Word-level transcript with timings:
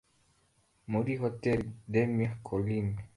muri 0.91 1.11
Hotel 1.21 1.59
des 1.91 2.07
Mille 2.15 2.37
Collines 2.47 2.97